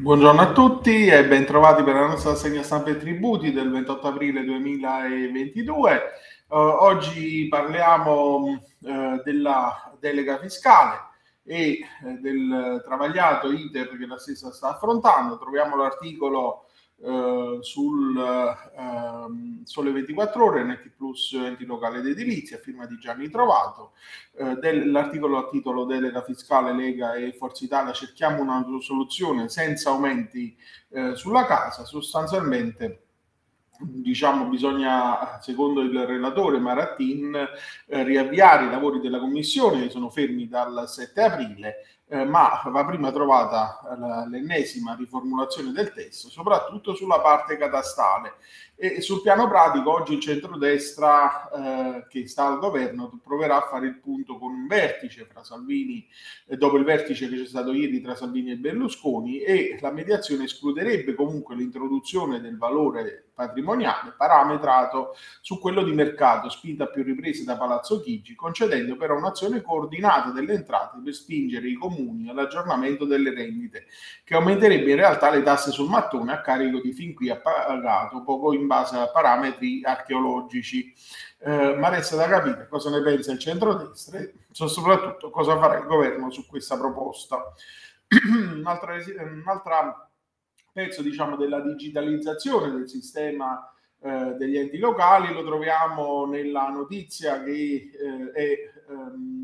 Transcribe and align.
Buongiorno 0.00 0.40
a 0.40 0.52
tutti 0.52 1.08
e 1.08 1.26
ben 1.26 1.44
trovati 1.44 1.82
per 1.82 1.94
la 1.94 2.06
nostra 2.06 2.36
segna 2.36 2.62
stampa 2.62 2.90
e 2.90 2.98
tributi 2.98 3.52
del 3.52 3.68
28 3.68 4.06
aprile 4.06 4.44
2022. 4.44 6.02
Uh, 6.46 6.56
oggi 6.56 7.48
parliamo 7.48 8.36
uh, 8.36 9.22
della 9.24 9.92
delega 9.98 10.38
fiscale 10.38 11.00
e 11.42 11.80
uh, 12.04 12.20
del 12.20 12.80
travagliato 12.84 13.50
iter 13.50 13.88
che 13.98 14.06
la 14.06 14.18
stessa 14.18 14.52
sta 14.52 14.68
affrontando. 14.76 15.36
Troviamo 15.36 15.76
l'articolo 15.76 16.66
eh, 17.00 17.58
sul 17.60 18.16
eh, 18.18 19.64
Sole 19.64 19.92
24 19.92 20.44
Ore, 20.44 20.64
NT 20.64 20.90
Plus 20.96 21.32
Enti 21.34 21.64
Locali 21.64 21.98
ed 21.98 22.06
Edilizia, 22.06 22.58
firma 22.58 22.86
di 22.86 22.98
Gianni 22.98 23.30
Trovato. 23.30 23.92
Eh, 24.36 24.56
dell'articolo 24.56 25.38
a 25.38 25.48
titolo 25.48 25.84
Delega 25.84 26.22
Fiscale 26.22 26.72
Lega 26.72 27.14
e 27.14 27.32
Forza 27.32 27.64
Italia 27.64 27.92
cerchiamo 27.92 28.42
una 28.42 28.64
soluzione 28.80 29.48
senza 29.48 29.90
aumenti 29.90 30.56
eh, 30.90 31.14
sulla 31.14 31.46
casa, 31.46 31.84
sostanzialmente 31.84 33.02
diciamo 33.80 34.46
bisogna 34.46 35.38
secondo 35.40 35.82
il 35.82 36.04
relatore 36.04 36.58
Marattin 36.58 37.32
eh, 37.86 38.02
riavviare 38.02 38.66
i 38.66 38.70
lavori 38.70 38.98
della 38.98 39.20
commissione 39.20 39.82
che 39.82 39.90
sono 39.90 40.10
fermi 40.10 40.48
dal 40.48 40.88
7 40.88 41.22
aprile 41.22 41.74
eh, 42.08 42.24
ma 42.24 42.62
va 42.66 42.84
prima 42.84 43.12
trovata 43.12 44.26
l'ennesima 44.30 44.94
riformulazione 44.94 45.72
del 45.72 45.92
testo, 45.92 46.28
soprattutto 46.28 46.94
sulla 46.94 47.20
parte 47.20 47.56
catastale. 47.56 48.36
E 48.80 49.00
sul 49.00 49.22
piano 49.22 49.48
pratico 49.48 49.90
oggi 49.90 50.14
il 50.14 50.20
centrodestra 50.20 51.50
eh, 51.50 52.06
che 52.08 52.28
sta 52.28 52.46
al 52.46 52.60
governo 52.60 53.18
proverà 53.24 53.56
a 53.56 53.68
fare 53.68 53.88
il 53.88 53.98
punto 53.98 54.38
con 54.38 54.52
un 54.52 54.68
vertice 54.68 55.24
fra 55.24 55.42
Salvini, 55.42 56.06
eh, 56.46 56.56
dopo 56.56 56.76
il 56.76 56.84
vertice 56.84 57.28
che 57.28 57.38
c'è 57.38 57.44
stato 57.44 57.72
ieri 57.72 58.00
tra 58.00 58.14
Salvini 58.14 58.52
e 58.52 58.56
Berlusconi 58.56 59.40
e 59.40 59.76
la 59.80 59.90
mediazione 59.90 60.44
escluderebbe 60.44 61.14
comunque 61.14 61.56
l'introduzione 61.56 62.40
del 62.40 62.56
valore 62.56 63.30
patrimoniale 63.34 64.14
parametrato 64.16 65.14
su 65.40 65.58
quello 65.58 65.82
di 65.84 65.92
mercato, 65.92 66.48
spinta 66.48 66.84
a 66.84 66.88
più 66.88 67.02
riprese 67.02 67.44
da 67.44 67.56
Palazzo 67.56 68.00
Chigi, 68.00 68.34
concedendo 68.36 68.96
però 68.96 69.16
un'azione 69.16 69.62
coordinata 69.62 70.30
delle 70.30 70.54
entrate 70.54 71.00
per 71.02 71.14
spingere 71.14 71.68
i 71.68 71.74
comuni 71.98 72.28
all'aggiornamento 72.28 73.04
delle 73.04 73.34
rendite, 73.34 73.86
che 74.24 74.34
aumenterebbe 74.34 74.90
in 74.90 74.96
realtà 74.96 75.30
le 75.30 75.42
tasse 75.42 75.70
sul 75.70 75.88
mattone 75.88 76.32
a 76.32 76.40
carico 76.40 76.80
di 76.80 76.92
fin 76.92 77.14
qui 77.14 77.30
appagato 77.30 78.22
poco 78.22 78.52
in 78.52 78.66
base 78.66 78.96
a 78.96 79.08
parametri 79.08 79.82
archeologici. 79.84 80.94
Eh, 81.40 81.76
ma 81.76 81.88
resta 81.88 82.16
da 82.16 82.26
capire 82.26 82.66
cosa 82.68 82.90
ne 82.90 83.00
pensa 83.00 83.32
il 83.32 83.38
centrodestra 83.38 84.18
e 84.18 84.32
soprattutto 84.50 85.30
cosa 85.30 85.56
farà 85.56 85.78
il 85.78 85.86
governo 85.86 86.30
su 86.30 86.46
questa 86.46 86.76
proposta. 86.76 87.52
un'altra, 88.56 88.96
un'altra 89.20 90.10
pezzo 90.72 91.02
diciamo, 91.02 91.36
della 91.36 91.60
digitalizzazione 91.60 92.70
del 92.70 92.88
sistema 92.88 93.72
eh, 94.00 94.34
degli 94.38 94.56
enti 94.56 94.78
locali, 94.78 95.32
lo 95.32 95.44
troviamo 95.44 96.24
nella 96.26 96.68
notizia 96.68 97.42
che 97.42 97.90
eh, 97.92 98.30
è 98.32 98.70
ehm, 98.88 99.37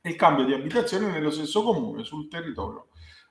e 0.00 0.08
il 0.08 0.16
cambio 0.16 0.46
di 0.46 0.54
abitazione 0.54 1.10
nello 1.10 1.30
stesso 1.30 1.62
comune 1.62 2.02
sul 2.02 2.28
territorio 2.28 2.86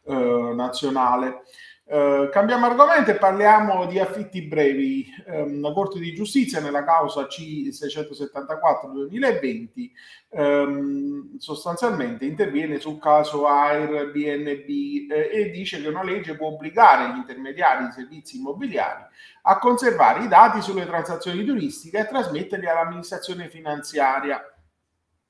eh, 0.08 0.54
nazionale. 0.56 1.44
Eh, 1.90 2.28
cambiamo 2.34 2.66
argomento 2.66 3.12
e 3.12 3.16
parliamo 3.16 3.86
di 3.86 3.98
affitti 3.98 4.42
brevi. 4.42 5.06
Eh, 5.26 5.58
la 5.60 5.72
Corte 5.72 6.00
di 6.00 6.14
Giustizia 6.14 6.60
nella 6.60 6.84
causa 6.84 7.28
C674-2020 7.28 9.92
ehm, 10.30 11.38
sostanzialmente 11.38 12.26
interviene 12.26 12.78
sul 12.80 13.00
caso 13.00 13.48
Airbnb 13.48 15.12
eh, 15.12 15.30
e 15.32 15.50
dice 15.52 15.82
che 15.82 15.88
una 15.88 16.04
legge 16.04 16.36
può 16.36 16.48
obbligare 16.48 17.14
gli 17.14 17.18
intermediari 17.18 17.86
di 17.86 17.94
servizi 17.94 18.36
immobiliari 18.36 19.04
a 19.44 19.58
conservare 19.58 20.26
i 20.26 20.28
dati 20.28 20.62
sulle 20.62 20.86
transazioni 20.86 21.46
turistiche 21.46 22.00
e 22.00 22.08
trasmetterli 22.08 22.68
all'amministrazione 22.68 23.48
finanziaria 23.48 24.44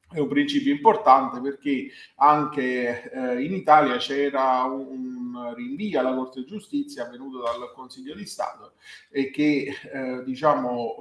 è 0.09 0.19
un 0.19 0.27
principio 0.29 0.71
importante 0.71 1.41
perché 1.41 1.89
anche 2.15 3.11
eh, 3.11 3.43
in 3.43 3.53
Italia 3.53 3.97
c'era 3.97 4.63
un, 4.63 5.17
un, 5.35 5.53
rinvio 5.53 5.99
alla 5.99 6.15
Corte 6.15 6.39
di 6.39 6.45
Giustizia 6.45 7.09
venuto 7.09 7.41
dal 7.41 7.73
Consiglio 7.73 8.15
di 8.15 8.25
Stato 8.25 8.73
e 9.09 9.29
che 9.31 9.67
eh, 9.91 10.23
diciamo 10.23 10.95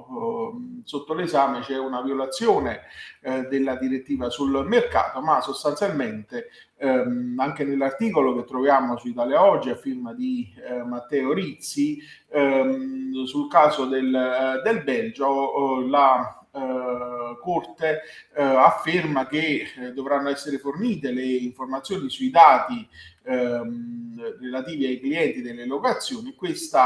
eh, 0.51 0.81
sotto 0.83 1.13
l'esame 1.13 1.61
c'è 1.61 1.77
una 1.77 2.01
violazione 2.01 2.81
eh, 3.21 3.43
della 3.43 3.77
direttiva 3.77 4.29
sul 4.29 4.65
mercato, 4.67 5.21
ma 5.21 5.39
sostanzialmente 5.39 6.49
ehm, 6.75 7.35
anche 7.37 7.63
nell'articolo 7.63 8.35
che 8.35 8.43
troviamo 8.43 8.97
su 8.97 9.07
Italia 9.07 9.43
Oggi 9.43 9.69
a 9.69 9.75
firma 9.75 10.13
di 10.13 10.53
eh, 10.57 10.83
Matteo 10.83 11.31
Rizzi 11.31 11.97
ehm, 12.29 13.23
sul 13.23 13.49
caso 13.49 13.85
del, 13.85 14.61
del 14.63 14.83
Belgio 14.83 15.87
la 15.87 16.37
eh, 16.57 17.06
Corte 17.41 18.01
eh, 18.35 18.41
afferma 18.41 19.27
che 19.27 19.65
eh, 19.77 19.93
dovranno 19.93 20.29
essere 20.29 20.57
fornite 20.57 21.11
le 21.11 21.23
informazioni 21.23 22.09
sui 22.09 22.29
dati 22.29 22.87
ehm, 23.23 24.39
relativi 24.39 24.85
ai 24.85 24.99
clienti 24.99 25.41
delle 25.41 25.65
locazioni, 25.65 26.33
questo 26.33 26.79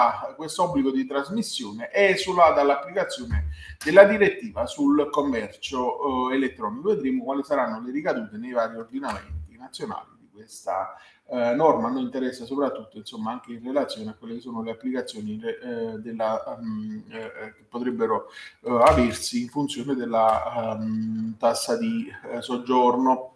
obbligo 0.57 0.91
di 0.91 1.05
trasmissione 1.05 1.91
esula 1.93 2.51
dall'applicazione 2.51 3.49
della 3.83 4.05
direttiva 4.05 4.65
sul 4.65 5.09
commercio 5.09 6.29
eh, 6.29 6.35
elettronico. 6.35 6.89
Vedremo 6.89 7.23
quali 7.23 7.43
saranno 7.43 7.81
le 7.83 7.91
ricadute 7.91 8.37
nei 8.37 8.51
vari 8.51 8.77
ordinamenti 8.77 9.57
nazionali 9.57 10.19
questa 10.41 10.95
eh, 11.29 11.53
norma. 11.55 11.87
A 11.87 11.91
noi 11.91 12.03
interessa 12.03 12.45
soprattutto 12.45 12.97
insomma, 12.97 13.31
anche 13.31 13.53
in 13.53 13.63
relazione 13.63 14.09
a 14.09 14.13
quelle 14.13 14.35
che 14.35 14.41
sono 14.41 14.61
le 14.61 14.71
applicazioni 14.71 15.39
eh, 15.41 15.99
della, 15.99 16.57
um, 16.59 17.03
eh, 17.09 17.53
che 17.55 17.65
potrebbero 17.67 18.27
eh, 18.63 18.69
aversi 18.69 19.41
in 19.41 19.47
funzione 19.47 19.95
della 19.95 20.75
um, 20.77 21.35
tassa 21.37 21.77
di 21.77 22.11
eh, 22.31 22.41
soggiorno. 22.41 23.27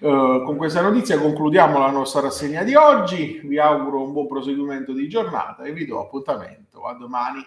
Uh, 0.00 0.44
con 0.44 0.56
questa 0.56 0.80
notizia 0.80 1.18
concludiamo 1.18 1.78
la 1.78 1.90
nostra 1.90 2.20
rassegna 2.20 2.62
di 2.62 2.74
oggi. 2.74 3.40
Vi 3.42 3.58
auguro 3.58 4.04
un 4.04 4.12
buon 4.12 4.28
proseguimento 4.28 4.92
di 4.92 5.08
giornata 5.08 5.64
e 5.64 5.72
vi 5.72 5.84
do 5.84 6.00
appuntamento 6.00 6.84
a 6.84 6.94
domani. 6.94 7.44